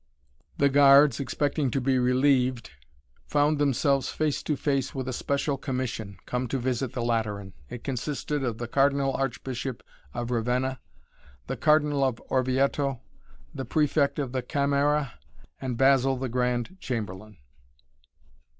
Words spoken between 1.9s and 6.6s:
relieved, found themselves face to face with a special commission, come to